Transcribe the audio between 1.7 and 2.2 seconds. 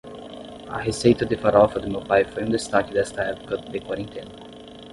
do meu